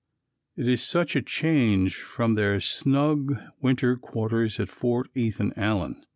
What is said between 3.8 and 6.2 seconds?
quarters at Fort Ethan Allen.